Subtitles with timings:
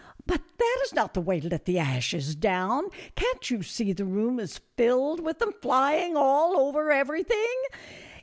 [0.25, 2.85] "But that is not the way to let the ashes down.
[3.15, 7.53] Can't you see the room is filled with them, flying all over everything."